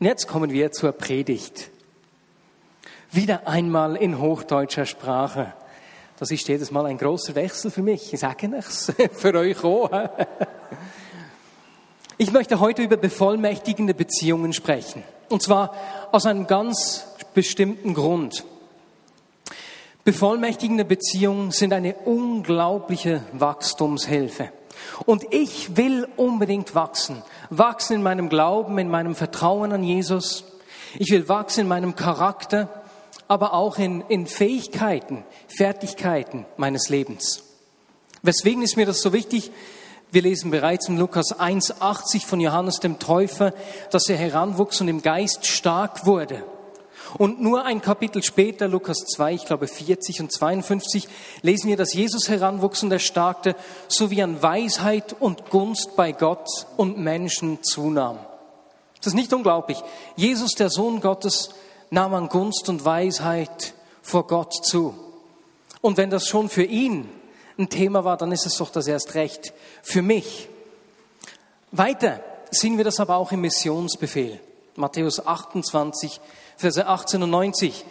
[0.00, 1.70] Und jetzt kommen wir zur Predigt.
[3.12, 5.52] Wieder einmal in hochdeutscher Sprache.
[6.18, 8.12] Das ist jedes Mal ein großer Wechsel für mich.
[8.12, 9.90] Ich sage es für euch auch.
[12.18, 15.02] Ich möchte heute über bevollmächtigende Beziehungen sprechen.
[15.28, 15.74] Und zwar
[16.12, 18.44] aus einem ganz bestimmten Grund.
[20.04, 24.50] Bevollmächtigende Beziehungen sind eine unglaubliche Wachstumshilfe.
[25.06, 27.22] Und ich will unbedingt wachsen.
[27.50, 30.44] Wachsen in meinem Glauben, in meinem Vertrauen an Jesus.
[30.98, 32.68] Ich will wachsen in meinem Charakter,
[33.28, 37.42] aber auch in, in Fähigkeiten, Fertigkeiten meines Lebens.
[38.22, 39.50] Weswegen ist mir das so wichtig?
[40.10, 43.52] Wir lesen bereits in Lukas 1,80 von Johannes dem Täufer,
[43.90, 46.44] dass er heranwuchs und im Geist stark wurde.
[47.16, 51.08] Und nur ein Kapitel später, Lukas 2, ich glaube 40 und 52,
[51.42, 53.54] lesen wir, dass Jesus heranwuchs und erstarkte,
[53.88, 58.18] sowie an Weisheit und Gunst bei Gott und Menschen zunahm.
[58.96, 59.82] Das ist nicht unglaublich.
[60.16, 61.50] Jesus, der Sohn Gottes,
[61.90, 64.94] nahm an Gunst und Weisheit vor Gott zu.
[65.80, 67.08] Und wenn das schon für ihn
[67.58, 70.48] ein Thema war, dann ist es doch das erst recht für mich.
[71.70, 74.40] Weiter sehen wir das aber auch im Missionsbefehl.
[74.76, 76.20] Matthäus 28,
[76.56, 77.84] Verse 18 und 90.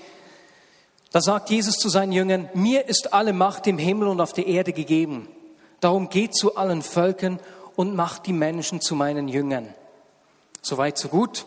[1.12, 4.48] Da sagt Jesus zu seinen Jüngern, mir ist alle Macht im Himmel und auf der
[4.48, 5.28] Erde gegeben.
[5.80, 7.40] Darum geht zu allen Völkern
[7.76, 9.74] und macht die Menschen zu meinen Jüngern.
[10.62, 11.46] Soweit, so gut.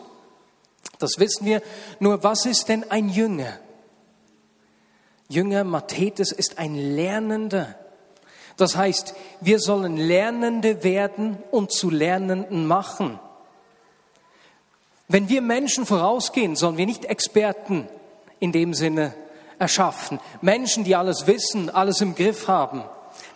[0.99, 1.61] Das wissen wir.
[1.99, 3.59] Nur was ist denn ein Jünger?
[5.29, 7.75] Jünger Matthäus ist ein Lernender.
[8.55, 13.19] Das heißt, wir sollen Lernende werden und zu Lernenden machen.
[15.07, 17.87] Wenn wir Menschen vorausgehen, sollen wir nicht Experten
[18.39, 19.13] in dem Sinne
[19.57, 20.19] erschaffen.
[20.41, 22.83] Menschen, die alles wissen, alles im Griff haben.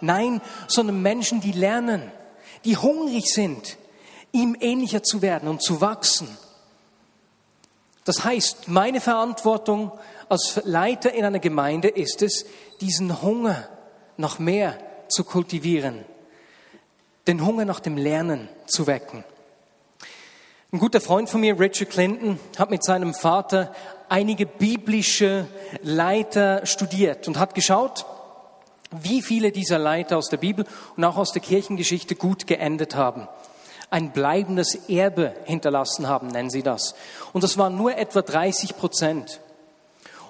[0.01, 2.11] Nein, sondern Menschen, die lernen,
[2.65, 3.77] die hungrig sind,
[4.31, 6.37] ihm ähnlicher zu werden und zu wachsen.
[8.03, 9.91] Das heißt, meine Verantwortung
[10.27, 12.45] als Leiter in einer Gemeinde ist es,
[12.81, 13.67] diesen Hunger
[14.17, 14.77] nach mehr
[15.07, 16.05] zu kultivieren,
[17.27, 19.23] den Hunger nach dem Lernen zu wecken.
[20.73, 23.75] Ein guter Freund von mir, Richard Clinton, hat mit seinem Vater
[24.07, 25.45] einige biblische
[25.81, 28.05] Leiter studiert und hat geschaut,
[28.89, 30.65] wie viele dieser Leiter aus der Bibel
[30.95, 33.27] und auch aus der Kirchengeschichte gut geendet haben.
[33.89, 36.95] Ein bleibendes Erbe hinterlassen haben, nennen sie das.
[37.33, 39.41] Und das waren nur etwa 30 Prozent.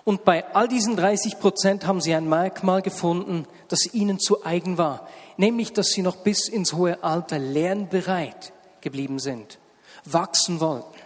[0.06, 4.80] Und bei all diesen 30 Prozent haben sie ein Merkmal gefunden, das ihnen zu eigen
[4.80, 5.08] war,
[5.38, 9.61] nämlich dass sie noch bis ins hohe Alter lernbereit geblieben sind
[10.06, 10.98] wachsen wollten.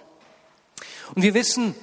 [1.13, 1.75] Und wir wissen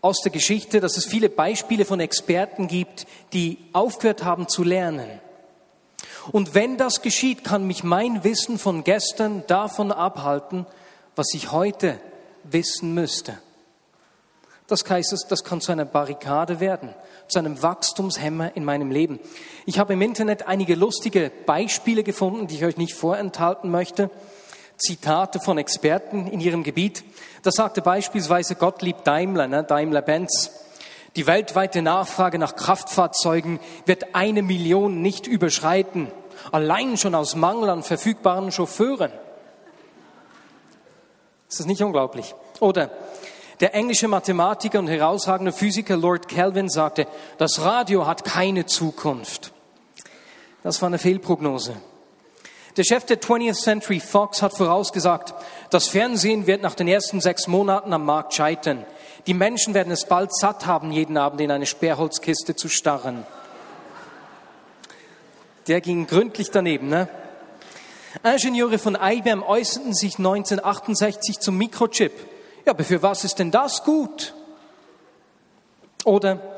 [0.00, 5.20] aus der Geschichte, dass es viele Beispiele von Experten gibt, die aufgehört haben zu lernen.
[6.30, 10.66] Und wenn das geschieht, kann mich mein Wissen von gestern davon abhalten,
[11.16, 11.98] was ich heute
[12.44, 13.38] wissen müsste.
[14.66, 16.94] Das heißt, das kann zu einer Barrikade werden,
[17.26, 19.18] zu einem Wachstumshemmer in meinem Leben.
[19.64, 24.10] Ich habe im Internet einige lustige Beispiele gefunden, die ich euch nicht vorenthalten möchte.
[24.78, 27.04] Zitate von Experten in ihrem Gebiet.
[27.42, 30.50] Da sagte beispielsweise Gottlieb Daimler, ne, Daimler-Benz,
[31.16, 36.12] die weltweite Nachfrage nach Kraftfahrzeugen wird eine Million nicht überschreiten,
[36.52, 39.12] allein schon aus Mangel an verfügbaren Chauffeuren.
[41.48, 42.34] Ist das nicht unglaublich?
[42.60, 42.90] Oder
[43.60, 47.08] der englische Mathematiker und herausragende Physiker Lord Kelvin sagte,
[47.38, 49.52] das Radio hat keine Zukunft.
[50.62, 51.74] Das war eine Fehlprognose.
[52.78, 55.34] Der Chef der 20th Century Fox hat vorausgesagt,
[55.70, 58.86] das Fernsehen wird nach den ersten sechs Monaten am Markt scheitern.
[59.26, 63.26] Die Menschen werden es bald satt haben, jeden Abend in eine Sperrholzkiste zu starren.
[65.66, 67.08] Der ging gründlich daneben, ne?
[68.22, 72.12] Ingenieure von IBM äußerten sich 1968 zum Mikrochip.
[72.64, 74.34] Ja, aber für was ist denn das gut?
[76.04, 76.57] Oder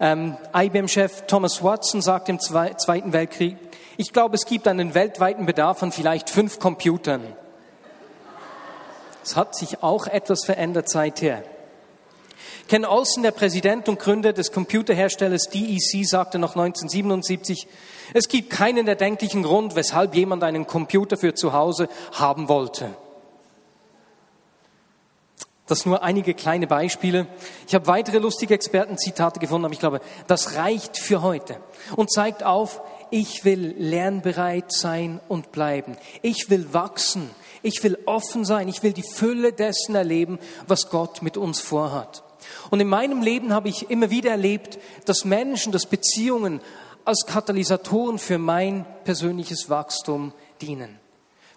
[0.00, 3.56] ähm, IBM-Chef Thomas Watson sagt im Zweiten Weltkrieg,
[3.96, 7.22] ich glaube, es gibt einen weltweiten Bedarf von vielleicht fünf Computern.
[9.22, 11.42] Es hat sich auch etwas verändert seither.
[12.66, 17.66] Ken Olsen, der Präsident und Gründer des Computerherstellers DEC, sagte noch 1977,
[18.14, 22.90] es gibt keinen erdenklichen Grund, weshalb jemand einen Computer für zu Hause haben wollte.
[25.70, 27.28] Das nur einige kleine Beispiele.
[27.68, 31.58] Ich habe weitere lustige Expertenzitate gefunden, aber ich glaube, das reicht für heute
[31.94, 35.96] und zeigt auf, ich will lernbereit sein und bleiben.
[36.22, 37.30] Ich will wachsen.
[37.62, 38.66] Ich will offen sein.
[38.66, 42.24] Ich will die Fülle dessen erleben, was Gott mit uns vorhat.
[42.70, 46.60] Und in meinem Leben habe ich immer wieder erlebt, dass Menschen, dass Beziehungen
[47.04, 50.98] als Katalysatoren für mein persönliches Wachstum dienen.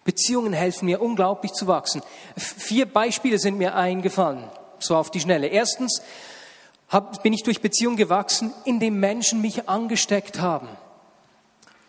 [0.03, 2.01] Beziehungen helfen mir unglaublich zu wachsen.
[2.35, 4.43] Vier Beispiele sind mir eingefallen,
[4.79, 5.47] so auf die Schnelle.
[5.47, 6.01] Erstens
[6.89, 10.67] hab, bin ich durch Beziehungen gewachsen, indem Menschen mich angesteckt haben.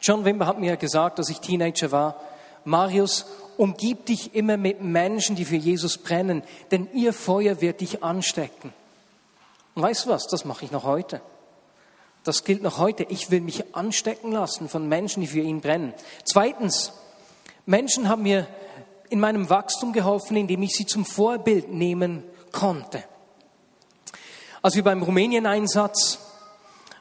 [0.01, 2.21] John Wimber hat mir gesagt, dass ich Teenager war,
[2.65, 3.27] Marius,
[3.57, 8.73] umgib dich immer mit Menschen, die für Jesus brennen, denn ihr Feuer wird dich anstecken.
[9.75, 11.21] Und weißt du was, das mache ich noch heute.
[12.23, 13.05] Das gilt noch heute.
[13.05, 15.93] Ich will mich anstecken lassen von Menschen, die für ihn brennen.
[16.25, 16.93] Zweitens,
[17.67, 18.47] Menschen haben mir
[19.09, 23.05] in meinem Wachstum geholfen, indem ich sie zum Vorbild nehmen konnte.
[24.63, 26.19] Als wir beim Rumänien-Einsatz,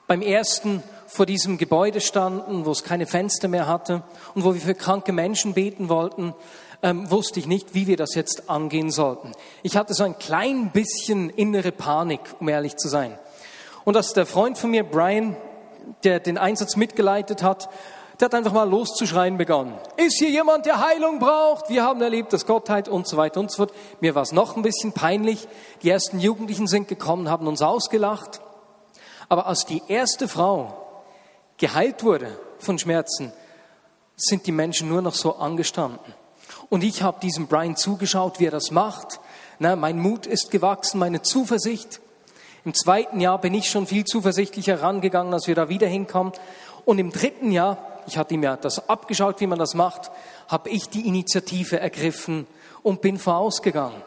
[0.08, 4.04] beim ersten vor diesem Gebäude standen, wo es keine Fenster mehr hatte
[4.36, 6.34] und wo wir für kranke Menschen beten wollten,
[6.82, 9.32] ähm, wusste ich nicht, wie wir das jetzt angehen sollten.
[9.62, 13.18] Ich hatte so ein klein bisschen innere Panik, um ehrlich zu sein.
[13.86, 15.38] Und dass der Freund von mir, Brian,
[16.04, 17.70] der den Einsatz mitgeleitet hat,
[18.24, 19.78] der hat einfach mal loszuschreien begonnen.
[19.98, 21.70] Ist hier jemand, der Heilung braucht?
[21.70, 23.74] Wir haben erlebt, dass Gott heilt und so weiter und so fort.
[24.00, 25.46] Mir war es noch ein bisschen peinlich.
[25.82, 28.40] Die ersten Jugendlichen sind gekommen, haben uns ausgelacht.
[29.28, 31.04] Aber als die erste Frau
[31.58, 33.34] geheilt wurde von Schmerzen,
[34.16, 36.14] sind die Menschen nur noch so angestanden.
[36.70, 39.20] Und ich habe diesem Brian zugeschaut, wie er das macht.
[39.60, 42.00] Na, mein Mut ist gewachsen, meine Zuversicht.
[42.64, 46.32] Im zweiten Jahr bin ich schon viel zuversichtlicher rangegangen, als wir da wieder hinkommen.
[46.86, 50.12] Und im dritten Jahr, ich hatte ja das abgeschaut, wie man das macht,
[50.48, 52.48] habe ich die Initiative ergriffen
[52.82, 54.02] und bin vorausgegangen.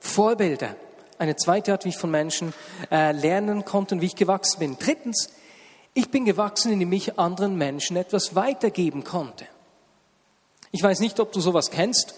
[0.00, 0.76] Vorbilder.
[1.18, 2.54] Eine zweite Art, wie ich von Menschen
[2.90, 4.76] äh, lernen konnte und wie ich gewachsen bin.
[4.78, 5.30] Drittens,
[5.94, 9.46] ich bin gewachsen, indem ich anderen Menschen etwas weitergeben konnte.
[10.70, 12.14] Ich weiß nicht, ob du sowas kennst.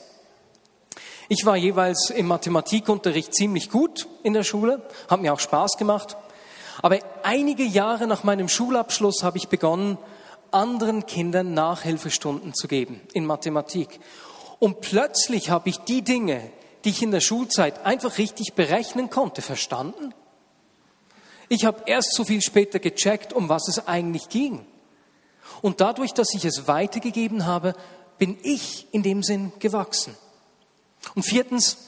[1.28, 6.16] Ich war jeweils im Mathematikunterricht ziemlich gut in der Schule, hat mir auch Spaß gemacht.
[6.82, 9.96] Aber einige Jahre nach meinem Schulabschluss habe ich begonnen,
[10.52, 14.00] anderen Kindern Nachhilfestunden zu geben in Mathematik.
[14.58, 16.50] Und plötzlich habe ich die Dinge,
[16.84, 20.14] die ich in der Schulzeit einfach richtig berechnen konnte, verstanden.
[21.48, 24.64] Ich habe erst so viel später gecheckt, um was es eigentlich ging.
[25.62, 27.74] Und dadurch, dass ich es weitergegeben habe,
[28.18, 30.14] bin ich in dem Sinn gewachsen.
[31.14, 31.78] Und viertens,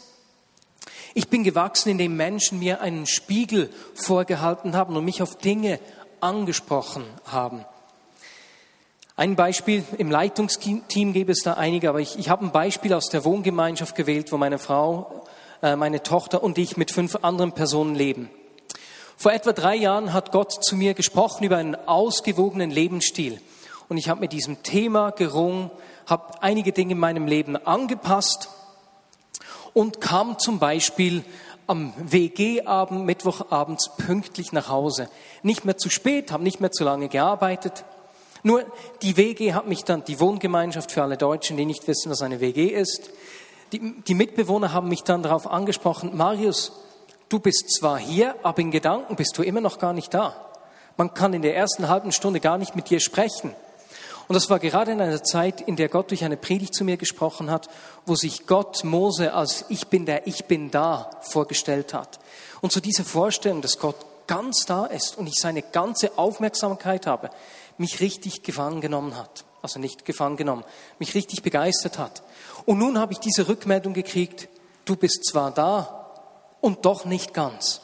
[1.14, 5.78] ich bin gewachsen, indem Menschen mir einen Spiegel vorgehalten haben und mich auf Dinge
[6.20, 7.64] angesprochen haben.
[9.22, 13.08] Ein Beispiel, im Leitungsteam gäbe es da einige, aber ich, ich habe ein Beispiel aus
[13.08, 15.22] der Wohngemeinschaft gewählt, wo meine Frau,
[15.62, 18.30] äh, meine Tochter und ich mit fünf anderen Personen leben.
[19.16, 23.40] Vor etwa drei Jahren hat Gott zu mir gesprochen über einen ausgewogenen Lebensstil.
[23.88, 25.70] Und ich habe mit diesem Thema gerungen,
[26.06, 28.48] habe einige Dinge in meinem Leben angepasst
[29.72, 31.24] und kam zum Beispiel
[31.68, 35.08] am WG-Abend, Mittwochabends pünktlich nach Hause.
[35.44, 37.84] Nicht mehr zu spät, habe nicht mehr zu lange gearbeitet.
[38.42, 38.64] Nur
[39.02, 42.40] die WG hat mich dann, die Wohngemeinschaft für alle Deutschen, die nicht wissen, was eine
[42.40, 43.10] WG ist,
[43.72, 46.72] die, die Mitbewohner haben mich dann darauf angesprochen, Marius,
[47.28, 50.34] du bist zwar hier, aber in Gedanken bist du immer noch gar nicht da.
[50.96, 53.54] Man kann in der ersten halben Stunde gar nicht mit dir sprechen.
[54.28, 56.96] Und das war gerade in einer Zeit, in der Gott durch eine Predigt zu mir
[56.96, 57.68] gesprochen hat,
[58.06, 62.20] wo sich Gott Mose als Ich bin der Ich bin da vorgestellt hat.
[62.60, 63.96] Und zu dieser Vorstellung, dass Gott
[64.26, 67.30] ganz da ist und ich seine ganze Aufmerksamkeit habe,
[67.78, 69.44] mich richtig gefangen genommen hat.
[69.62, 70.64] Also nicht gefangen genommen,
[70.98, 72.22] mich richtig begeistert hat.
[72.66, 74.48] Und nun habe ich diese Rückmeldung gekriegt,
[74.84, 76.10] du bist zwar da
[76.60, 77.80] und doch nicht ganz.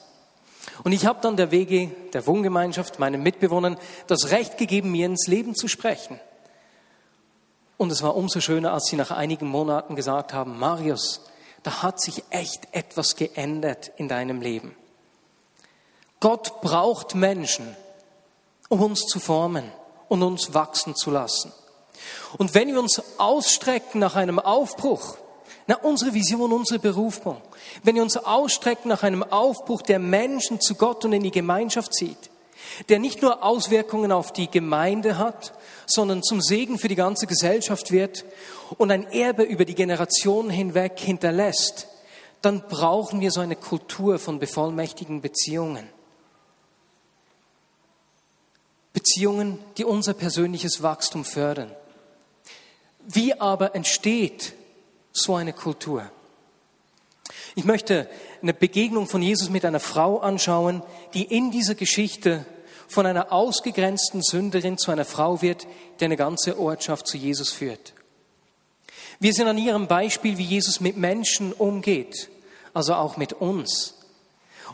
[0.85, 5.27] Und ich habe dann der WG, der Wohngemeinschaft, meinen Mitbewohnern das Recht gegeben, mir ins
[5.27, 6.21] Leben zu sprechen.
[7.77, 11.23] Und es war umso schöner, als sie nach einigen Monaten gesagt haben, Marius,
[11.63, 14.75] da hat sich echt etwas geändert in deinem Leben.
[16.21, 17.77] Gott braucht Menschen,
[18.69, 19.71] um uns zu formen
[20.09, 21.53] und uns wachsen zu lassen.
[22.37, 25.17] Und wenn wir uns ausstrecken nach einem Aufbruch,
[25.67, 27.41] nach unserer Vision, unsere Berufung,
[27.83, 31.95] wenn wir uns ausstrecken nach einem Aufbruch, der Menschen zu Gott und in die Gemeinschaft
[31.95, 32.31] zieht,
[32.89, 35.53] der nicht nur Auswirkungen auf die Gemeinde hat,
[35.87, 38.25] sondern zum Segen für die ganze Gesellschaft wird
[38.77, 41.89] und ein Erbe über die Generationen hinweg hinterlässt,
[42.43, 45.89] dann brauchen wir so eine Kultur von bevollmächtigen Beziehungen.
[48.99, 51.71] Beziehungen, die unser persönliches Wachstum fördern.
[53.07, 54.55] Wie aber entsteht
[55.13, 56.11] so eine Kultur?
[57.55, 58.09] Ich möchte
[58.43, 60.83] eine Begegnung von Jesus mit einer Frau anschauen,
[61.15, 62.45] die in dieser Geschichte
[62.89, 65.69] von einer ausgegrenzten Sünderin zu einer Frau wird,
[66.01, 67.93] die eine ganze Ortschaft zu Jesus führt.
[69.21, 72.31] Wir sind an ihrem Beispiel, wie Jesus mit Menschen umgeht,
[72.75, 73.95] also auch mit uns.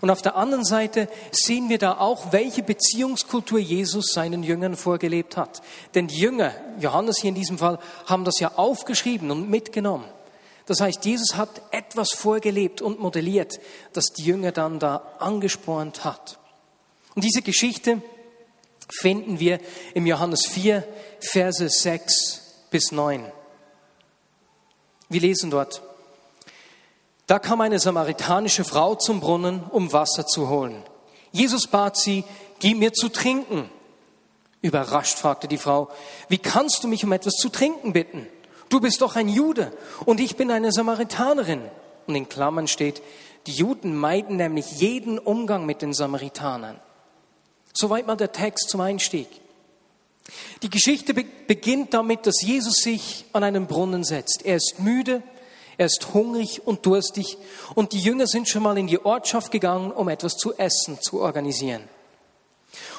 [0.00, 5.36] Und auf der anderen Seite sehen wir da auch, welche Beziehungskultur Jesus seinen Jüngern vorgelebt
[5.36, 5.62] hat.
[5.94, 10.06] Denn die Jünger, Johannes hier in diesem Fall, haben das ja aufgeschrieben und mitgenommen.
[10.66, 13.60] Das heißt, Jesus hat etwas vorgelebt und modelliert,
[13.92, 16.38] das die Jünger dann da angespornt hat.
[17.14, 18.02] Und diese Geschichte
[18.90, 19.60] finden wir
[19.94, 20.84] im Johannes 4,
[21.20, 23.30] Verse 6 bis 9.
[25.08, 25.82] Wir lesen dort.
[27.26, 30.82] Da kam eine samaritanische Frau zum Brunnen, um Wasser zu holen.
[31.32, 32.24] Jesus bat sie,
[32.60, 33.70] gib mir zu trinken.
[34.60, 35.88] Überrascht fragte die Frau,
[36.28, 38.26] wie kannst du mich um etwas zu trinken bitten?
[38.68, 39.72] Du bist doch ein Jude
[40.04, 41.62] und ich bin eine Samaritanerin.
[42.06, 43.02] Und in Klammern steht,
[43.46, 46.80] die Juden meiden nämlich jeden Umgang mit den Samaritanern.
[47.72, 49.28] Soweit mal der Text zum Einstieg.
[50.62, 54.44] Die Geschichte beginnt damit, dass Jesus sich an einen Brunnen setzt.
[54.44, 55.22] Er ist müde,
[55.76, 57.36] er ist hungrig und durstig
[57.74, 61.20] und die Jünger sind schon mal in die Ortschaft gegangen, um etwas zu essen zu
[61.20, 61.88] organisieren.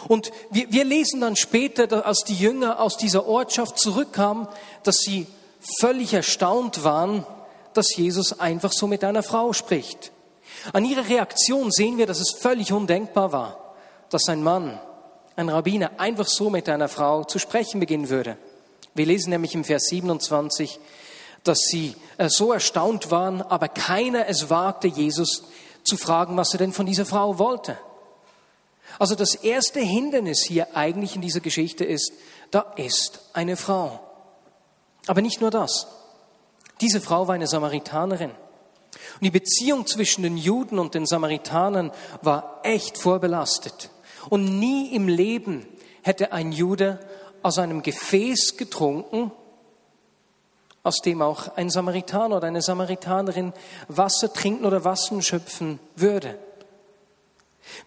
[0.08, 4.48] Und wir, wir lesen dann später, als die Jünger aus dieser Ortschaft zurückkamen,
[4.84, 5.28] dass sie
[5.80, 7.26] völlig erstaunt waren,
[7.74, 10.12] dass Jesus einfach so mit einer Frau spricht.
[10.74, 13.76] An ihrer Reaktion sehen wir, dass es völlig undenkbar war,
[14.10, 14.80] dass ein Mann,
[15.36, 18.38] ein Rabbiner, einfach so mit einer Frau zu sprechen beginnen würde.
[18.94, 20.80] Wir lesen nämlich im Vers 27,
[21.48, 25.44] dass sie äh, so erstaunt waren, aber keiner es wagte, Jesus
[25.84, 27.78] zu fragen, was er denn von dieser Frau wollte.
[29.00, 32.12] Also das erste Hindernis hier eigentlich in dieser Geschichte ist,
[32.52, 34.00] da ist eine Frau.
[35.08, 35.88] Aber nicht nur das.
[36.82, 38.32] Diese Frau war eine Samaritanerin.
[38.32, 43.90] Und die Beziehung zwischen den Juden und den Samaritanern war echt vorbelastet.
[44.30, 45.68] Und nie im Leben
[46.02, 47.00] hätte ein Jude
[47.44, 49.32] aus einem Gefäß getrunken,
[50.86, 53.54] aus dem auch ein Samaritaner oder eine Samaritanerin
[53.88, 56.38] Wasser trinken oder Wasser schöpfen würde.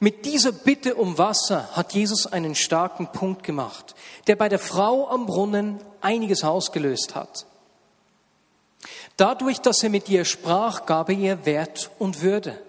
[0.00, 3.94] Mit dieser Bitte um Wasser hat Jesus einen starken Punkt gemacht,
[4.26, 7.46] der bei der Frau am Brunnen einiges ausgelöst hat.
[9.16, 12.60] Dadurch, dass er mit ihr sprach, gab er ihr Wert und Würde.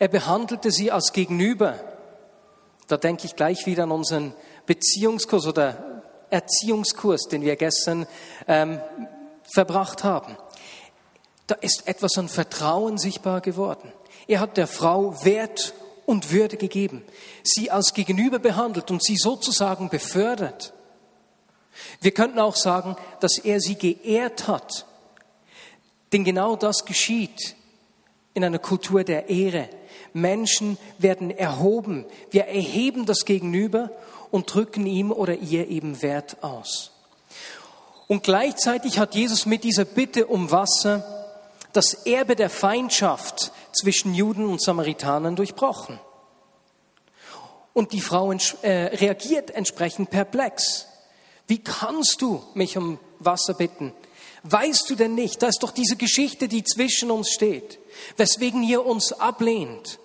[0.00, 1.78] Er behandelte sie als Gegenüber.
[2.88, 4.34] Da denke ich gleich wieder an unseren
[4.66, 5.87] Beziehungskurs oder
[6.30, 8.06] Erziehungskurs, den wir gestern
[8.46, 8.80] ähm,
[9.52, 10.36] verbracht haben.
[11.46, 13.92] Da ist etwas an Vertrauen sichtbar geworden.
[14.26, 17.04] Er hat der Frau Wert und Würde gegeben,
[17.42, 20.72] sie als Gegenüber behandelt und sie sozusagen befördert.
[22.00, 24.86] Wir könnten auch sagen, dass er sie geehrt hat.
[26.12, 27.56] Denn genau das geschieht
[28.34, 29.68] in einer Kultur der Ehre.
[30.12, 32.06] Menschen werden erhoben.
[32.30, 33.90] Wir erheben das Gegenüber
[34.30, 36.92] und drücken ihm oder ihr eben Wert aus.
[38.06, 41.04] Und gleichzeitig hat Jesus mit dieser Bitte um Wasser
[41.72, 46.00] das Erbe der Feindschaft zwischen Juden und Samaritanern durchbrochen.
[47.74, 50.86] Und die Frau äh, reagiert entsprechend perplex.
[51.46, 53.92] Wie kannst du mich um Wasser bitten?
[54.42, 57.78] Weißt du denn nicht, da ist doch diese Geschichte, die zwischen uns steht,
[58.16, 59.98] weswegen ihr uns ablehnt.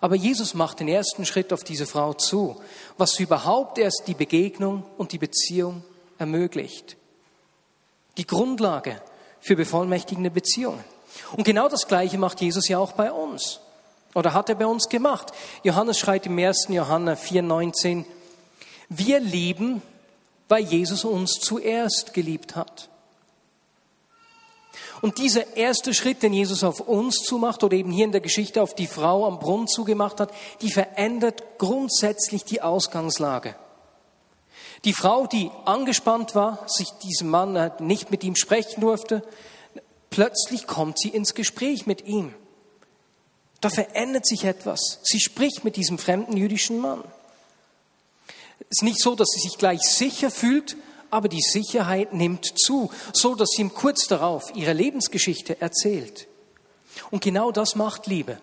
[0.00, 2.60] Aber Jesus macht den ersten Schritt auf diese Frau zu,
[2.96, 5.82] was überhaupt erst die Begegnung und die Beziehung
[6.18, 6.96] ermöglicht.
[8.16, 9.00] Die Grundlage
[9.40, 10.84] für bevollmächtigende Beziehungen.
[11.36, 13.60] Und genau das Gleiche macht Jesus ja auch bei uns.
[14.14, 15.32] Oder hat er bei uns gemacht?
[15.62, 16.66] Johannes schreibt im 1.
[16.68, 18.04] Johannes 4,19,
[18.88, 19.82] wir lieben,
[20.48, 22.88] weil Jesus uns zuerst geliebt hat.
[25.00, 28.62] Und dieser erste Schritt, den Jesus auf uns zumacht oder eben hier in der Geschichte
[28.62, 33.54] auf die Frau am Brunnen zugemacht hat, die verändert grundsätzlich die Ausgangslage.
[34.84, 39.22] Die Frau, die angespannt war, sich diesem Mann äh, nicht mit ihm sprechen durfte,
[40.10, 42.34] plötzlich kommt sie ins Gespräch mit ihm.
[43.60, 45.00] Da verändert sich etwas.
[45.02, 47.02] Sie spricht mit diesem fremden jüdischen Mann.
[48.60, 50.76] Es ist nicht so, dass sie sich gleich sicher fühlt,
[51.10, 56.26] aber die Sicherheit nimmt zu, so dass sie ihm kurz darauf ihre Lebensgeschichte erzählt.
[57.10, 58.38] Und genau das macht Liebe.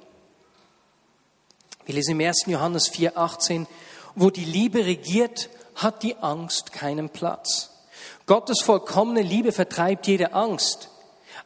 [1.86, 2.46] Wir lesen im 1.
[2.48, 3.68] Johannes 4, 18,
[4.16, 7.72] wo die Liebe regiert, hat die Angst keinen Platz.
[8.26, 10.90] Gottes vollkommene Liebe vertreibt jede Angst.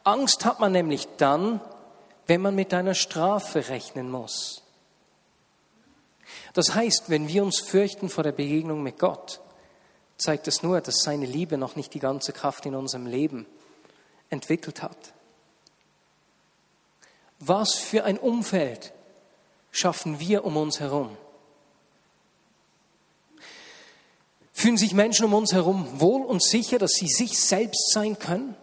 [0.03, 1.59] Angst hat man nämlich dann,
[2.27, 4.61] wenn man mit einer Strafe rechnen muss.
[6.53, 9.41] Das heißt, wenn wir uns fürchten vor der Begegnung mit Gott,
[10.19, 13.45] zeigt es nur, dass seine Liebe noch nicht die ganze Kraft in unserem Leben
[14.29, 15.13] entwickelt hat.
[17.39, 18.93] Was für ein Umfeld
[19.71, 21.15] schaffen wir um uns herum?
[24.51, 28.55] Fühlen sich Menschen um uns herum wohl und sicher, dass sie sich selbst sein können?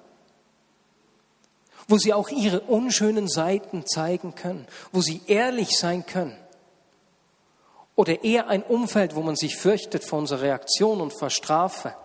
[1.89, 6.37] wo sie auch ihre unschönen Seiten zeigen können, wo sie ehrlich sein können.
[7.97, 11.97] Oder eher ein Umfeld, wo man sich fürchtet vor unserer Reaktion und vor Strafe.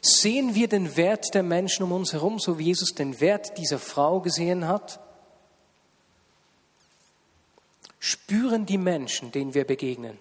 [0.00, 3.78] Sehen wir den Wert der Menschen um uns herum, so wie Jesus den Wert dieser
[3.78, 5.00] Frau gesehen hat?
[7.98, 10.18] Spüren die Menschen, denen wir begegnen,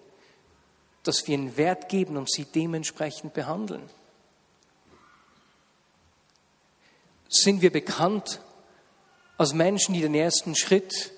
[1.04, 3.88] dass wir einen Wert geben und sie dementsprechend behandeln?
[7.30, 8.42] Sind wir bekannt
[9.38, 11.12] als Menschen, die den ersten Schritt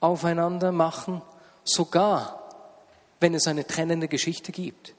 [0.00, 1.22] aufeinander machen,
[1.64, 2.40] sogar
[3.20, 4.94] wenn es eine trennende Geschichte gibt?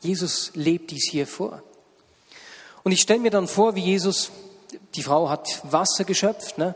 [0.00, 1.62] Jesus lebt dies hier vor.
[2.82, 4.30] Und ich stelle mir dann vor, wie Jesus,
[4.94, 6.74] die Frau hat Wasser geschöpft, ne?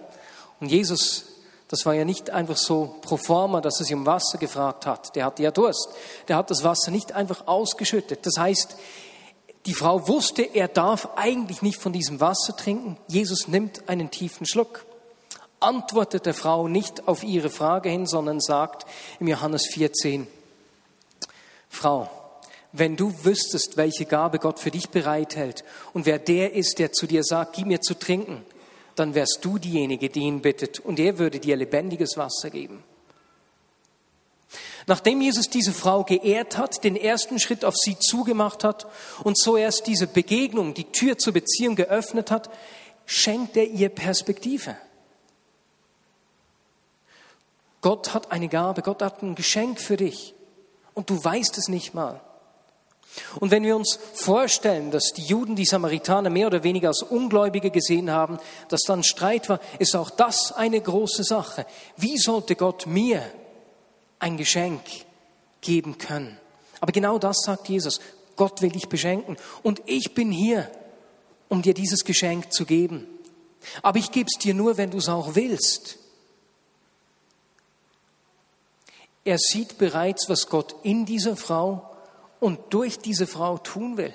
[0.61, 1.25] und Jesus,
[1.69, 5.15] das war ja nicht einfach so pro forma, dass er sie um Wasser gefragt hat.
[5.15, 5.91] Der hatte ja Durst.
[6.27, 8.25] Der hat das Wasser nicht einfach ausgeschüttet.
[8.25, 8.77] Das heißt,
[9.67, 12.97] die Frau wusste, er darf eigentlich nicht von diesem Wasser trinken.
[13.09, 14.87] Jesus nimmt einen tiefen Schluck.
[15.61, 18.87] Antwortet der Frau nicht auf ihre Frage hin, sondern sagt
[19.19, 20.27] im Johannes 14,
[21.69, 22.09] Frau,
[22.73, 27.07] wenn du wüsstest, welche Gabe Gott für dich bereithält und wer der ist, der zu
[27.07, 28.45] dir sagt, gib mir zu trinken,
[28.95, 32.85] dann wärst du diejenige, die ihn bittet und er würde dir lebendiges Wasser geben.
[34.89, 38.87] Nachdem Jesus diese Frau geehrt hat, den ersten Schritt auf sie zugemacht hat
[39.23, 42.49] und so erst diese Begegnung, die Tür zur Beziehung geöffnet hat,
[43.05, 44.77] schenkt er ihr Perspektive.
[47.83, 50.35] Gott hat eine Gabe, Gott hat ein Geschenk für dich
[50.95, 52.23] und du weißt es nicht mal.
[53.41, 57.71] Und wenn wir uns vorstellen, dass die Juden die Samaritaner mehr oder weniger als Ungläubige
[57.71, 61.67] gesehen haben, dass dann Streit war, ist auch das eine große Sache.
[61.97, 63.23] Wie sollte Gott mir
[64.19, 64.83] ein Geschenk
[65.61, 66.39] geben können?
[66.81, 68.01] Aber genau das sagt Jesus.
[68.37, 70.71] Gott will dich beschenken und ich bin hier,
[71.49, 73.07] um dir dieses Geschenk zu geben.
[73.83, 75.99] Aber ich gebe es dir nur, wenn du es auch willst.
[79.25, 81.91] Er sieht bereits, was Gott in dieser Frau
[82.39, 84.15] und durch diese Frau tun will.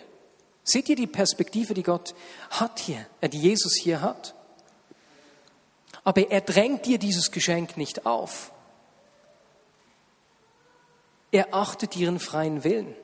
[0.63, 2.15] Seht ihr die Perspektive, die Gott
[2.49, 4.33] hat hier, äh, die Jesus hier hat?
[6.05, 8.52] Aber er drängt dir dieses Geschenk nicht auf.
[11.33, 12.95] Er achtet ihren freien Willen.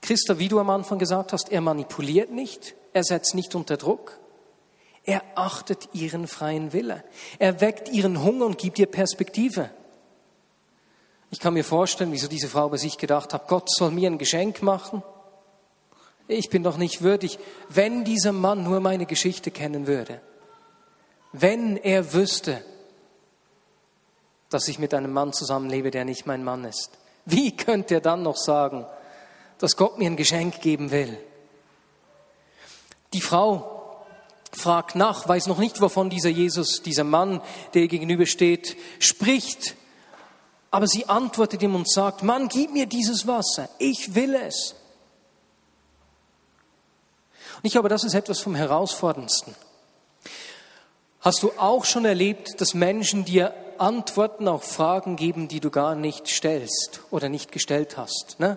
[0.00, 4.20] Christa, wie du am Anfang gesagt hast, er manipuliert nicht, er setzt nicht unter Druck.
[5.02, 7.02] Er achtet ihren freien Wille.
[7.40, 9.70] Er weckt ihren Hunger und gibt ihr Perspektive.
[11.32, 14.18] Ich kann mir vorstellen, wieso diese Frau bei sich gedacht hat, Gott soll mir ein
[14.18, 15.02] Geschenk machen.
[16.28, 20.20] Ich bin doch nicht würdig, wenn dieser Mann nur meine Geschichte kennen würde.
[21.32, 22.62] Wenn er wüsste,
[24.52, 26.90] dass ich mit einem Mann zusammenlebe, der nicht mein Mann ist.
[27.24, 28.86] Wie könnte er dann noch sagen,
[29.58, 31.18] dass Gott mir ein Geschenk geben will?
[33.12, 34.04] Die Frau
[34.52, 37.40] fragt nach, weiß noch nicht, wovon dieser Jesus, dieser Mann,
[37.74, 39.74] der ihr gegenübersteht, spricht.
[40.70, 44.74] Aber sie antwortet ihm und sagt, Mann, gib mir dieses Wasser, ich will es.
[47.56, 49.54] Und ich glaube, das ist etwas vom Herausforderndsten.
[51.20, 55.94] Hast du auch schon erlebt, dass Menschen dir Antworten auf Fragen geben, die du gar
[55.94, 58.36] nicht stellst oder nicht gestellt hast?
[58.38, 58.56] Ne?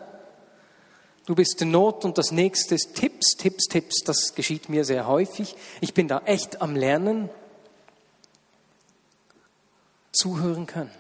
[1.25, 4.03] Du bist in Not und das nächste ist Tipps, Tipps, Tipps.
[4.05, 5.55] Das geschieht mir sehr häufig.
[5.81, 7.29] Ich bin da echt am Lernen.
[10.11, 10.91] Zuhören können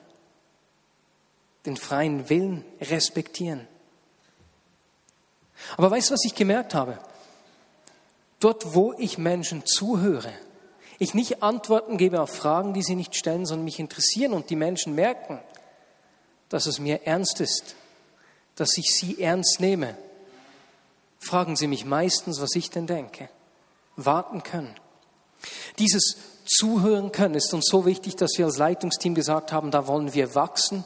[1.65, 3.67] den freien Willen respektieren.
[5.77, 6.99] Aber weißt du, was ich gemerkt habe?
[8.39, 10.33] Dort, wo ich Menschen zuhöre,
[10.99, 14.55] ich nicht Antworten gebe auf Fragen, die sie nicht stellen, sondern mich interessieren und die
[14.55, 15.39] Menschen merken,
[16.49, 17.75] dass es mir ernst ist,
[18.55, 19.97] dass ich sie ernst nehme,
[21.19, 23.29] fragen sie mich meistens, was ich denn denke,
[23.95, 24.73] warten können.
[25.79, 30.13] Dieses Zuhören können ist uns so wichtig, dass wir als Leitungsteam gesagt haben, da wollen
[30.13, 30.85] wir wachsen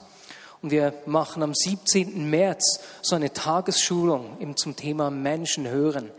[0.62, 2.30] und wir machen am 17.
[2.30, 6.12] März so eine Tagesschulung zum Thema Menschen hören.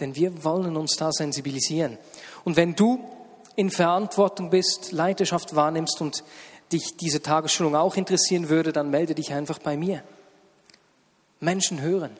[0.00, 1.98] Denn wir wollen uns da sensibilisieren.
[2.44, 3.04] Und wenn du
[3.58, 6.22] in Verantwortung bist, Leiterschaft wahrnimmst und
[6.70, 10.04] dich diese Tagesschulung auch interessieren würde, dann melde dich einfach bei mir.
[11.40, 12.16] Menschen hören.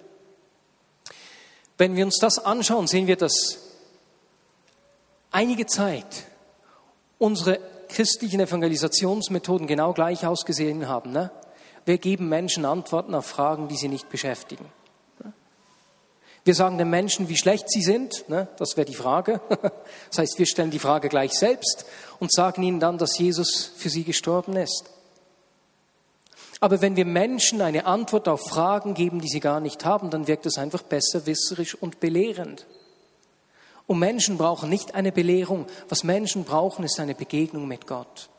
[1.77, 3.59] Wenn wir uns das anschauen, sehen wir, dass
[5.31, 6.27] einige Zeit
[7.19, 11.13] unsere christlichen Evangelisationsmethoden genau gleich ausgesehen haben.
[11.13, 11.31] Ne?
[11.85, 14.65] Wir geben Menschen Antworten auf Fragen, die sie nicht beschäftigen.
[16.49, 18.49] Wir sagen den Menschen, wie schlecht sie sind, ne?
[18.57, 19.43] das wäre die Frage.
[20.09, 21.85] Das heißt, wir stellen die Frage gleich selbst
[22.21, 24.85] und sagen ihnen dann, dass Jesus für sie gestorben ist.
[26.59, 30.27] Aber wenn wir Menschen eine Antwort auf Fragen geben, die sie gar nicht haben, dann
[30.27, 32.65] wirkt es einfach besserwisserisch und belehrend.
[33.87, 35.67] Und Menschen brauchen nicht eine Belehrung.
[35.91, 38.31] Was Menschen brauchen, ist eine Begegnung mit Gott.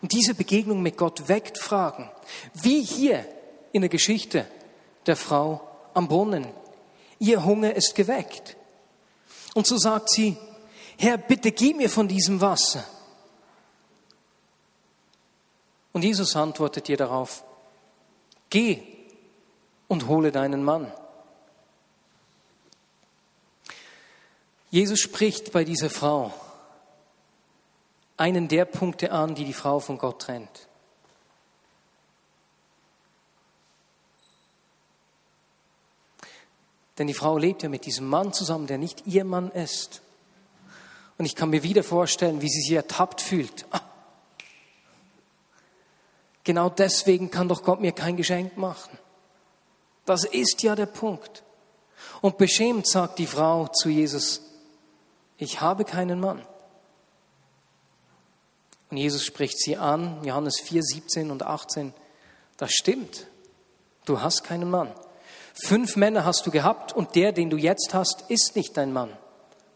[0.00, 2.08] Und diese Begegnung mit Gott weckt Fragen.
[2.54, 3.26] Wie hier
[3.72, 4.46] in der Geschichte
[5.04, 5.60] der Frau
[5.92, 6.46] am Brunnen.
[7.18, 8.56] Ihr Hunger ist geweckt.
[9.54, 10.36] Und so sagt sie,
[10.98, 12.84] Herr, bitte gib mir von diesem Wasser.
[15.92, 17.44] Und Jesus antwortet ihr darauf,
[18.50, 18.82] geh
[19.88, 20.92] und hole deinen Mann.
[24.70, 26.32] Jesus spricht bei dieser Frau
[28.16, 30.67] einen der Punkte an, die die Frau von Gott trennt.
[36.98, 40.02] Denn die Frau lebt ja mit diesem Mann zusammen, der nicht ihr Mann ist.
[41.16, 43.66] Und ich kann mir wieder vorstellen, wie sie sich ertappt fühlt.
[43.70, 43.80] Ah,
[46.44, 48.98] genau deswegen kann doch Gott mir kein Geschenk machen.
[50.06, 51.44] Das ist ja der Punkt.
[52.20, 54.42] Und beschämt sagt die Frau zu Jesus,
[55.36, 56.44] ich habe keinen Mann.
[58.90, 61.92] Und Jesus spricht sie an, Johannes 4, 17 und 18.
[62.56, 63.26] Das stimmt.
[64.04, 64.92] Du hast keinen Mann.
[65.64, 69.12] Fünf Männer hast du gehabt und der, den du jetzt hast, ist nicht dein Mann.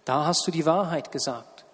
[0.05, 1.65] Da hast du die Wahrheit gesagt.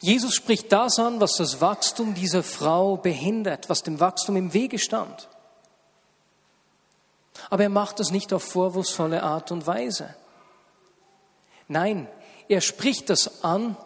[0.00, 4.78] Jesus spricht das an, was das Wachstum dieser Frau behindert, was dem Wachstum im Wege
[4.78, 5.28] stand.
[7.50, 10.14] Aber er macht das nicht auf vorwurfsvolle Art und Weise.
[11.68, 12.08] Nein,
[12.48, 13.76] er spricht das an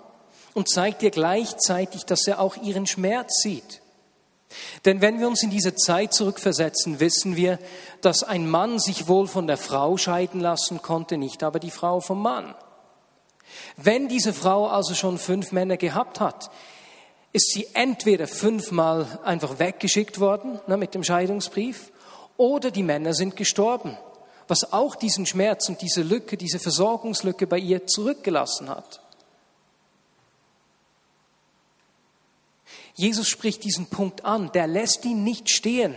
[0.55, 3.83] und zeigt ihr gleichzeitig, dass er auch ihren Schmerz sieht.
[4.84, 7.58] Denn wenn wir uns in diese Zeit zurückversetzen, wissen wir,
[8.00, 12.00] dass ein Mann sich wohl von der Frau scheiden lassen konnte, nicht aber die Frau
[12.00, 12.54] vom Mann.
[13.76, 16.50] Wenn diese Frau also schon fünf Männer gehabt hat,
[17.32, 21.90] ist sie entweder fünfmal einfach weggeschickt worden ne, mit dem Scheidungsbrief
[22.36, 23.96] oder die Männer sind gestorben,
[24.46, 29.00] was auch diesen Schmerz und diese Lücke, diese Versorgungslücke bei ihr zurückgelassen hat.
[32.94, 35.94] Jesus spricht diesen Punkt an, der lässt ihn nicht stehen.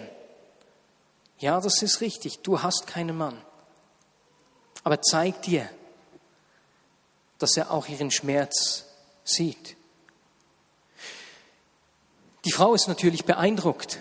[1.40, 3.40] Ja, das ist richtig, du hast keinen Mann.
[4.84, 5.70] Aber zeig dir,
[7.38, 8.86] dass er auch ihren Schmerz
[9.24, 9.76] sieht.
[12.46, 14.00] Die Frau ist natürlich beeindruckt.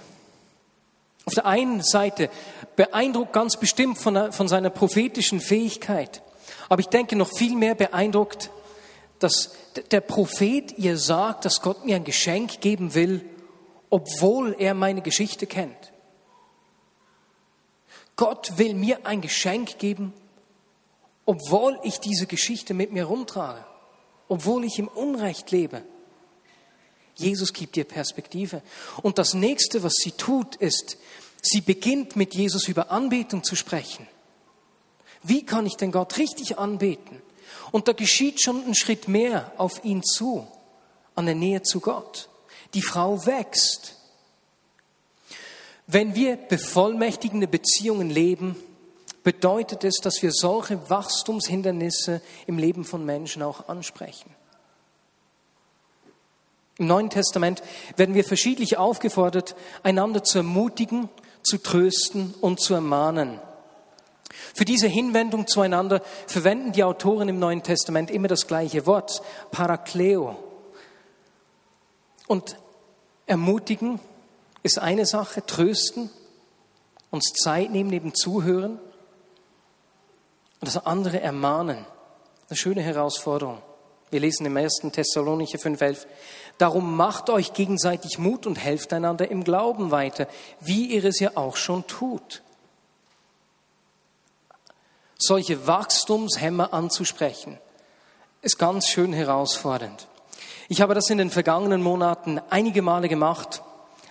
[1.27, 2.31] Auf der einen Seite
[2.77, 6.23] beeindruckt ganz bestimmt von, von seiner prophetischen Fähigkeit.
[6.69, 8.51] Aber ich denke noch viel mehr beeindruckt
[9.19, 9.55] dass
[9.91, 13.25] der Prophet ihr sagt, dass Gott mir ein Geschenk geben will,
[13.91, 15.93] obwohl er meine Geschichte kennt.
[18.17, 20.13] Gott will mir ein Geschenk geben,
[21.27, 23.65] obwohl ich diese Geschichte mit mir rumtrage,
[24.29, 25.83] obwohl ich im Unrecht lebe.
[27.17, 28.63] Jesus gibt ihr Perspektive.
[29.03, 30.99] Und das nächste, was sie tut, ist,
[31.43, 34.07] sie beginnt mit Jesus über Anbetung zu sprechen.
[35.23, 37.23] Wie kann ich denn Gott richtig anbeten?
[37.73, 40.47] Und da geschieht schon ein Schritt mehr auf ihn zu,
[41.15, 42.29] an der Nähe zu Gott.
[42.75, 43.97] Die Frau wächst.
[45.87, 48.57] Wenn wir bevollmächtigende Beziehungen leben,
[49.23, 54.31] bedeutet es, dass wir solche Wachstumshindernisse im Leben von Menschen auch ansprechen.
[56.79, 57.63] Im Neuen Testament
[57.97, 61.09] werden wir verschiedentlich aufgefordert, einander zu ermutigen,
[61.43, 63.41] zu trösten und zu ermahnen.
[64.55, 70.37] Für diese Hinwendung zueinander verwenden die Autoren im Neuen Testament immer das gleiche Wort, Parakleo.
[72.27, 72.57] Und
[73.27, 74.01] ermutigen
[74.63, 76.11] ist eine Sache, trösten,
[77.11, 78.79] uns Zeit nehmen, neben zuhören.
[80.61, 81.85] Und das andere ermahnen.
[82.49, 83.63] Eine schöne Herausforderung.
[84.11, 84.83] Wir lesen im 1.
[84.93, 86.07] Thessalonicher 5,11.
[86.59, 90.29] Darum macht euch gegenseitig Mut und helft einander im Glauben weiter,
[90.61, 92.43] wie ihr es ja auch schon tut
[95.19, 97.59] solche Wachstumshämmer anzusprechen,
[98.43, 100.09] ist ganz schön herausfordernd.
[100.69, 103.63] Ich habe das in den vergangenen Monaten einige Male gemacht.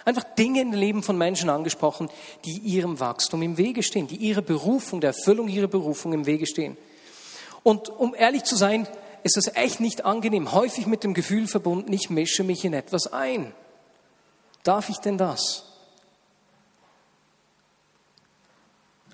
[0.06, 2.10] Einfach Dinge im Leben von Menschen angesprochen,
[2.46, 6.46] die ihrem Wachstum im Wege stehen, die ihrer Berufung, der Erfüllung ihrer Berufung im Wege
[6.46, 6.78] stehen.
[7.64, 8.88] Und um ehrlich zu sein,
[9.24, 13.12] ist es echt nicht angenehm, häufig mit dem Gefühl verbunden, ich mische mich in etwas
[13.12, 13.54] ein.
[14.64, 15.65] Darf ich denn das?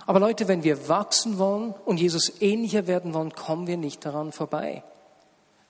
[0.06, 4.32] Aber Leute, wenn wir wachsen wollen und Jesus ähnlicher werden wollen, kommen wir nicht daran
[4.32, 4.84] vorbei,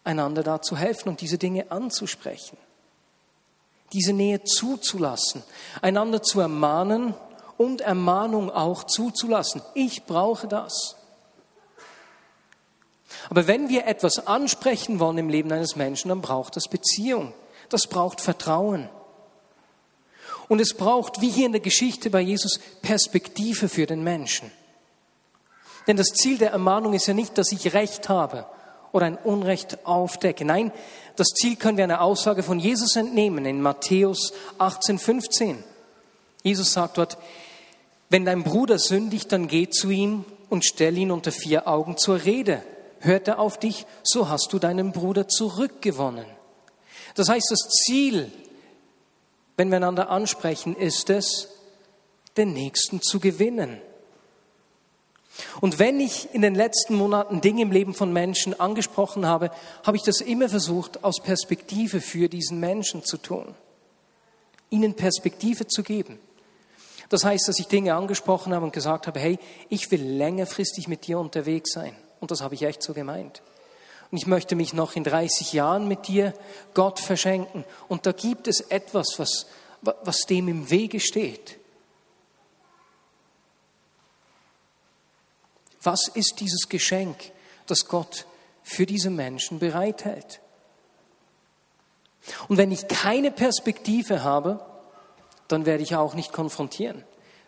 [0.03, 2.57] einander da zu helfen und diese Dinge anzusprechen,
[3.93, 5.43] diese Nähe zuzulassen,
[5.81, 7.13] einander zu ermahnen
[7.57, 9.61] und Ermahnung auch zuzulassen.
[9.73, 10.95] Ich brauche das.
[13.29, 17.33] Aber wenn wir etwas ansprechen wollen im Leben eines Menschen, dann braucht das Beziehung.
[17.69, 18.89] Das braucht Vertrauen.
[20.51, 24.51] Und es braucht, wie hier in der Geschichte bei Jesus, Perspektive für den Menschen.
[25.87, 28.45] Denn das Ziel der Ermahnung ist ja nicht, dass ich Recht habe
[28.91, 30.43] oder ein Unrecht aufdecke.
[30.43, 30.73] Nein,
[31.15, 35.63] das Ziel können wir einer Aussage von Jesus entnehmen in Matthäus 18, 15.
[36.43, 37.17] Jesus sagt dort,
[38.09, 42.25] wenn dein Bruder sündigt, dann geh zu ihm und stell ihn unter vier Augen zur
[42.25, 42.61] Rede.
[42.99, 46.25] Hört er auf dich, so hast du deinen Bruder zurückgewonnen.
[47.15, 48.33] Das heißt, das Ziel,
[49.61, 51.49] wenn wir einander ansprechen, ist es,
[52.35, 53.79] den Nächsten zu gewinnen.
[55.61, 59.51] Und wenn ich in den letzten Monaten Dinge im Leben von Menschen angesprochen habe,
[59.83, 63.53] habe ich das immer versucht, aus Perspektive für diesen Menschen zu tun.
[64.71, 66.17] Ihnen Perspektive zu geben.
[67.09, 69.37] Das heißt, dass ich Dinge angesprochen habe und gesagt habe, hey,
[69.69, 71.95] ich will längerfristig mit dir unterwegs sein.
[72.19, 73.43] Und das habe ich echt so gemeint.
[74.11, 76.33] Und ich möchte mich noch in 30 Jahren mit dir
[76.73, 77.63] Gott verschenken.
[77.87, 79.47] Und da gibt es etwas, was,
[79.81, 81.57] was dem im Wege steht.
[85.81, 87.31] Was ist dieses Geschenk,
[87.67, 88.27] das Gott
[88.63, 90.41] für diese Menschen bereithält?
[92.49, 94.59] Und wenn ich keine Perspektive habe,
[95.47, 97.03] dann werde ich auch nicht konfrontieren.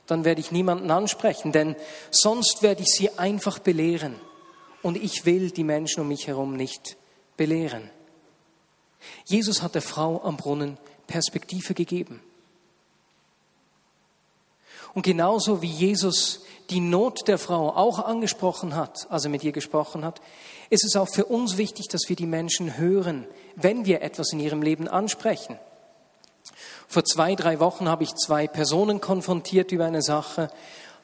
[0.07, 1.75] Dann werde ich niemanden ansprechen, denn
[2.09, 4.19] sonst werde ich sie einfach belehren.
[4.83, 6.97] Und ich will die Menschen um mich herum nicht
[7.35, 7.89] belehren.
[9.25, 12.21] Jesus hat der Frau am Brunnen Perspektive gegeben.
[14.93, 19.51] Und genauso wie Jesus die Not der Frau auch angesprochen hat, als er mit ihr
[19.51, 20.21] gesprochen hat,
[20.69, 24.39] ist es auch für uns wichtig, dass wir die Menschen hören, wenn wir etwas in
[24.39, 25.57] ihrem Leben ansprechen.
[26.87, 30.49] Vor zwei, drei Wochen habe ich zwei Personen konfrontiert über eine Sache,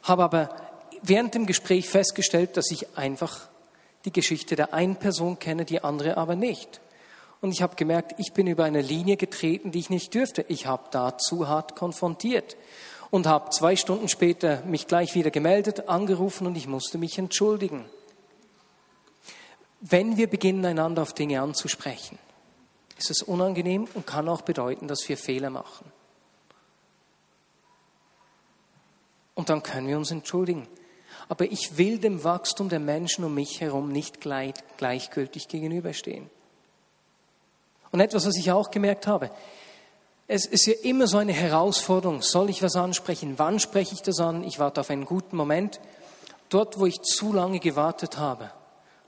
[0.02, 0.56] habe aber
[1.02, 3.48] während dem Gespräch festgestellt, dass ich einfach
[4.04, 6.80] die Geschichte der einen Person kenne, die andere aber nicht.
[7.40, 10.44] Und ich habe gemerkt, ich bin über eine Linie getreten, die ich nicht dürfte.
[10.48, 12.56] Ich habe da zu hart konfrontiert
[13.10, 17.86] und habe zwei Stunden später mich gleich wieder gemeldet, angerufen und ich musste mich entschuldigen.
[19.80, 22.18] Wenn wir beginnen, einander auf Dinge anzusprechen,
[22.98, 25.90] ist es unangenehm und kann auch bedeuten, dass wir Fehler machen.
[29.34, 30.68] Und dann können wir uns entschuldigen.
[31.30, 36.28] Aber ich will dem Wachstum der Menschen um mich herum nicht gleich, gleichgültig gegenüberstehen.
[37.92, 39.30] Und etwas, was ich auch gemerkt habe,
[40.26, 42.20] es ist ja immer so eine Herausforderung.
[42.22, 43.34] Soll ich was ansprechen?
[43.36, 44.42] Wann spreche ich das an?
[44.42, 45.80] Ich warte auf einen guten Moment.
[46.48, 48.50] Dort, wo ich zu lange gewartet habe,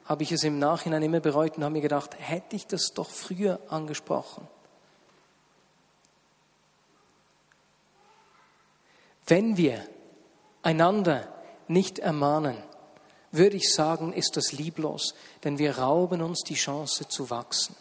[0.04, 3.10] habe ich es im Nachhinein immer bereut und habe mir gedacht, hätte ich das doch
[3.10, 4.46] früher angesprochen.
[9.26, 9.84] Wenn wir
[10.62, 11.26] einander
[11.72, 12.56] nicht ermahnen,
[13.30, 17.74] würde ich sagen, ist das lieblos, denn wir rauben uns die Chance zu wachsen.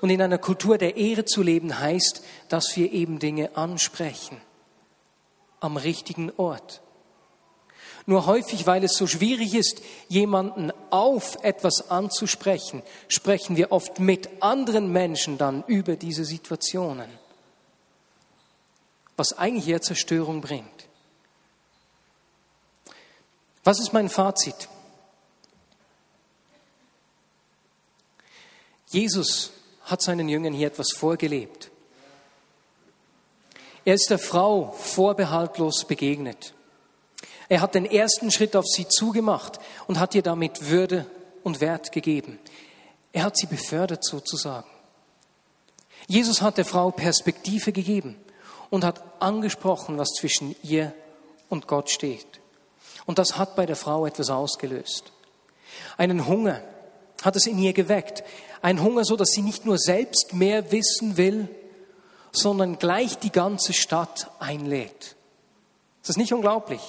[0.00, 4.40] Und in einer Kultur der Ehre zu leben heißt, dass wir eben Dinge ansprechen
[5.60, 6.82] am richtigen Ort.
[8.06, 14.42] Nur häufig, weil es so schwierig ist, jemanden auf etwas anzusprechen, sprechen wir oft mit
[14.42, 17.10] anderen Menschen dann über diese Situationen,
[19.16, 20.77] was eigentlich eher Zerstörung bringt.
[23.68, 24.66] Was ist mein Fazit?
[28.86, 29.50] Jesus
[29.82, 31.70] hat seinen Jüngern hier etwas vorgelebt.
[33.84, 36.54] Er ist der Frau vorbehaltlos begegnet.
[37.50, 41.04] Er hat den ersten Schritt auf sie zugemacht und hat ihr damit Würde
[41.42, 42.38] und Wert gegeben.
[43.12, 44.70] Er hat sie befördert sozusagen.
[46.06, 48.16] Jesus hat der Frau Perspektive gegeben
[48.70, 50.94] und hat angesprochen, was zwischen ihr
[51.50, 52.37] und Gott steht.
[53.08, 55.12] Und das hat bei der Frau etwas ausgelöst.
[55.96, 56.60] Einen Hunger
[57.22, 58.22] hat es in ihr geweckt.
[58.60, 61.48] Ein Hunger, so dass sie nicht nur selbst mehr wissen will,
[62.32, 65.16] sondern gleich die ganze Stadt einlädt.
[66.02, 66.82] Ist das nicht unglaublich?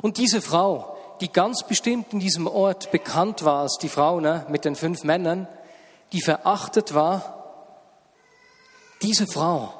[0.00, 4.46] Und diese Frau, die ganz bestimmt in diesem Ort bekannt war als die Frau ne,
[4.48, 5.46] mit den fünf Männern,
[6.12, 7.74] die verachtet war,
[9.02, 9.74] diese Frau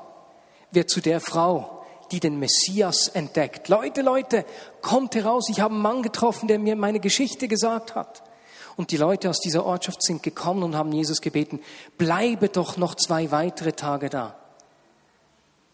[0.72, 1.77] wird zu der Frau,
[2.10, 3.68] die den Messias entdeckt.
[3.68, 4.44] Leute, Leute,
[4.82, 8.22] kommt heraus, ich habe einen Mann getroffen, der mir meine Geschichte gesagt hat.
[8.76, 11.60] Und die Leute aus dieser Ortschaft sind gekommen und haben Jesus gebeten,
[11.96, 14.38] bleibe doch noch zwei weitere Tage da.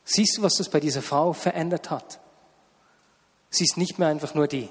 [0.04, 2.18] Siehst du, was das bei dieser Frau verändert hat?
[3.50, 4.68] Sie ist nicht mehr einfach nur die,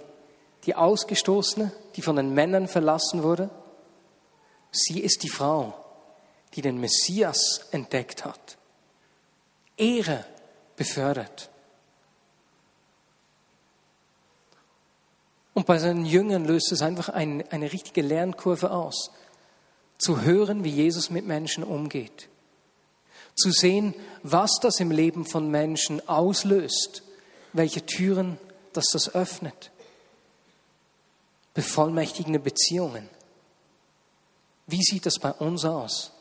[0.65, 3.49] die Ausgestoßene, die von den Männern verlassen wurde.
[4.71, 5.73] Sie ist die Frau,
[6.55, 8.57] die den Messias entdeckt hat.
[9.77, 10.25] Ehre
[10.75, 11.49] befördert.
[15.53, 19.11] Und bei seinen Jüngern löst es einfach ein, eine richtige Lernkurve aus.
[19.97, 22.27] Zu hören, wie Jesus mit Menschen umgeht.
[23.35, 27.03] Zu sehen, was das im Leben von Menschen auslöst,
[27.53, 28.37] welche Türen
[28.73, 29.71] das das öffnet.
[31.53, 33.07] Bevollmächtigende Beziehungen.
[34.65, 36.11] Wie sieht das bei uns aus?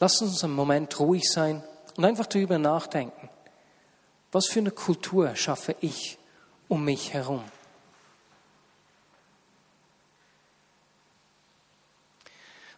[0.00, 1.62] Lass uns einen Moment ruhig sein
[1.96, 3.30] und einfach darüber nachdenken.
[4.32, 6.17] Was für eine Kultur schaffe ich
[6.68, 7.44] um mich herum?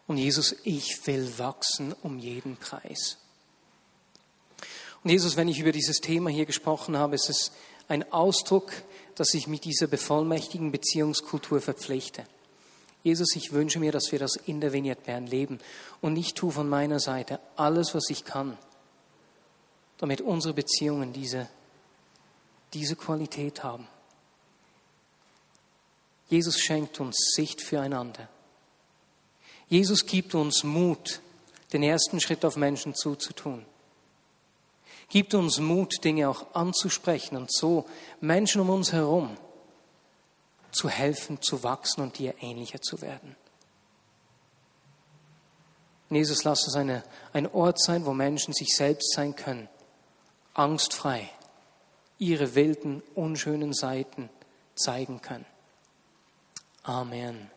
[0.07, 3.17] Und Jesus, ich will wachsen um jeden Preis.
[5.03, 7.51] Und Jesus, wenn ich über dieses Thema hier gesprochen habe, ist es
[7.87, 8.71] ein Ausdruck,
[9.15, 12.25] dass ich mit dieser bevollmächtigen Beziehungskultur verpflichte.
[13.03, 15.59] Jesus, ich wünsche mir, dass wir das in der Vignette Bern leben
[16.01, 18.57] und ich tue von meiner Seite alles, was ich kann,
[19.97, 21.47] damit unsere Beziehungen diese,
[22.73, 23.87] diese Qualität haben.
[26.29, 28.29] Jesus schenkt uns Sicht füreinander.
[29.67, 31.21] Jesus gibt uns Mut,
[31.73, 33.65] den ersten Schritt auf Menschen zuzutun.
[35.09, 37.85] Gibt uns Mut, Dinge auch anzusprechen und so
[38.21, 39.37] Menschen um uns herum
[40.71, 43.35] zu helfen, zu wachsen und dir ähnlicher zu werden.
[46.09, 47.03] Jesus, lass es eine,
[47.33, 49.69] ein Ort sein, wo Menschen sich selbst sein können,
[50.53, 51.29] angstfrei,
[52.21, 54.29] ihre wilden, unschönen Seiten
[54.75, 55.45] zeigen können.
[56.83, 57.49] Amen.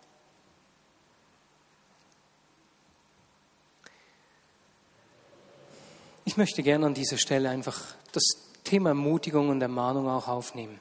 [6.24, 8.24] Ich möchte gerne an dieser Stelle einfach das
[8.64, 10.80] Thema Ermutigung und Ermahnung auch aufnehmen.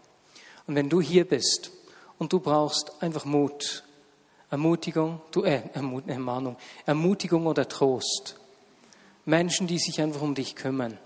[0.65, 1.71] Und wenn du hier bist
[2.17, 3.83] und du brauchst einfach Mut,
[4.49, 8.39] Ermutigung, du, äh, Ermahnung, Ermutigung oder Trost.
[9.25, 10.97] Menschen, die sich einfach um dich kümmern.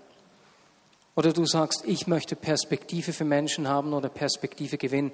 [1.18, 5.10] Oder du sagst, ich möchte Perspektive für Menschen haben oder Perspektive gewinnen,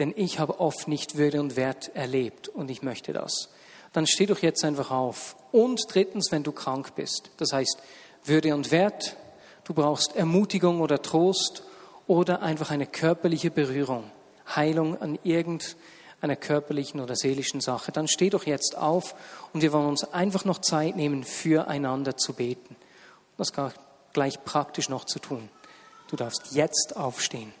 [0.00, 3.50] denn ich habe oft nicht Würde und Wert erlebt und ich möchte das.
[3.92, 5.36] Dann steh doch jetzt einfach auf.
[5.52, 7.30] Und drittens, wenn du krank bist.
[7.36, 7.78] Das heißt,
[8.24, 9.16] Würde und Wert,
[9.62, 11.62] du brauchst Ermutigung oder Trost
[12.08, 14.10] oder einfach eine körperliche Berührung.
[14.56, 19.14] Heilung an irgendeiner körperlichen oder seelischen Sache, dann steh doch jetzt auf
[19.52, 22.74] und wir wollen uns einfach noch Zeit nehmen, füreinander zu beten.
[23.38, 23.52] Das
[24.14, 25.50] gleich praktisch noch zu tun.
[26.08, 27.52] Du darfst jetzt aufstehen.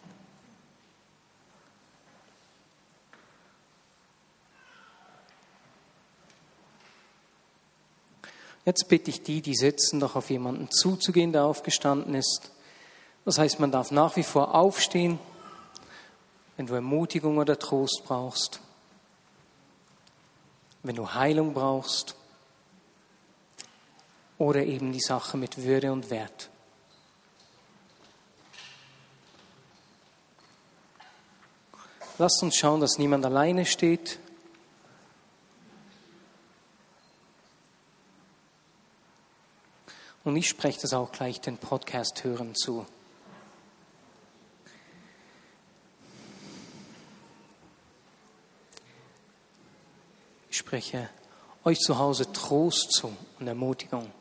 [8.64, 12.50] Jetzt bitte ich die, die sitzen, doch auf jemanden zuzugehen, der aufgestanden ist.
[13.26, 15.18] Das heißt, man darf nach wie vor aufstehen
[16.56, 18.60] wenn du Ermutigung oder Trost brauchst,
[20.82, 22.16] wenn du Heilung brauchst
[24.44, 26.50] oder eben die Sache mit Würde und Wert.
[32.18, 34.18] Lasst uns schauen, dass niemand alleine steht.
[40.24, 42.84] Und ich spreche das auch gleich den Podcast-Hörern zu.
[50.50, 51.08] Ich spreche
[51.64, 54.12] euch zu Hause Trost zu und Ermutigung.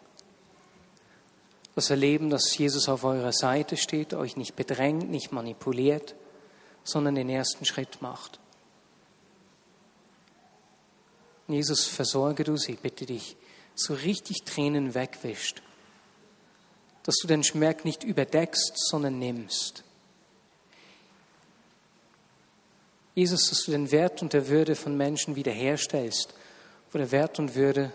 [1.75, 6.15] Das Erleben, dass Jesus auf eurer Seite steht, euch nicht bedrängt, nicht manipuliert,
[6.83, 8.39] sondern den ersten Schritt macht.
[11.47, 13.35] Jesus, versorge du sie, bitte dich,
[13.75, 15.61] so richtig Tränen wegwischt,
[17.03, 19.83] dass du den Schmerz nicht überdeckst, sondern nimmst.
[23.15, 26.33] Jesus, dass du den Wert und der Würde von Menschen wiederherstellst,
[26.91, 27.91] wo der Wert und Würde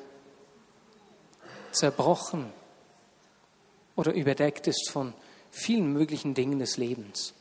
[1.73, 2.53] zerbrochen
[3.99, 5.13] oder überdeckt ist von
[5.51, 7.35] vielen möglichen Dingen des Lebens.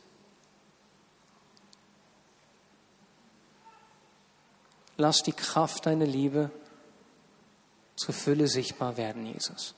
[4.97, 6.49] Lass die Kraft deiner Liebe
[7.95, 9.75] zur Fülle sichtbar werden, Jesus.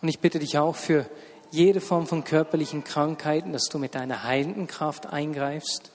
[0.00, 1.04] Und ich bitte dich auch für
[1.50, 5.92] jede Form von körperlichen Krankheiten, dass du mit deiner heilenden Kraft eingreifst,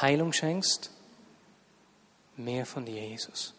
[0.00, 0.90] Heilung schenkst,
[2.38, 3.52] mehr von dir, Jesus.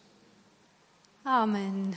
[1.26, 1.96] Amen.